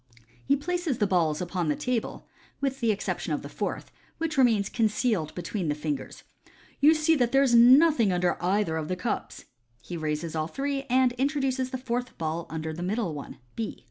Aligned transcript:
'* 0.25 0.45
He 0.47 0.55
places 0.55 0.97
the 0.97 1.05
balls 1.05 1.41
upon 1.41 1.67
the 1.69 1.75
table, 1.75 2.27
with 2.59 2.79
the 2.79 2.91
exception 2.91 3.33
of 3.33 3.43
the 3.43 3.47
fourth, 3.49 3.91
which 4.17 4.35
remains 4.35 4.67
con 4.67 4.87
cealed 4.87 5.35
between 5.35 5.67
the 5.67 5.75
fingers. 5.75 6.23
u 6.79 6.89
You 6.89 6.95
see 6.95 7.15
that 7.17 7.31
there 7.31 7.43
is 7.43 7.53
nothing 7.53 8.11
under 8.11 8.35
either 8.43 8.77
of 8.77 8.87
the 8.87 8.95
cups." 8.95 9.45
He 9.79 9.95
raises 9.97 10.35
all 10.35 10.47
three, 10.47 10.87
and 10.89 11.11
introduces 11.19 11.69
the 11.69 11.77
fourth 11.77 12.17
ball 12.17 12.47
under 12.49 12.73
the 12.73 12.81
middle 12.81 13.13
one 13.13 13.37
(B). 13.55 13.77